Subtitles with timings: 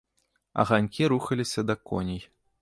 [0.63, 2.27] Аганькі рухаліся да коней.